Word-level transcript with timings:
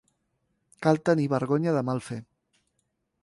Cal 0.85 0.99
tenir 1.09 1.27
vergonya 1.35 1.75
de 1.77 1.83
mal 1.91 2.03
fer. 2.09 2.19